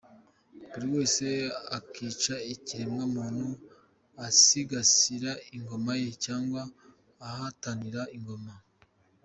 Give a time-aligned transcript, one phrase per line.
[0.69, 1.25] Buri wese
[1.77, 3.47] akica ikiremwamuntu
[4.27, 6.61] asigasira ingoma ye cyangwa
[7.27, 8.53] ahatanira ingoma.